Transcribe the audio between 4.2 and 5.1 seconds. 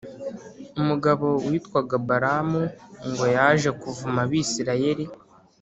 Abisirayeli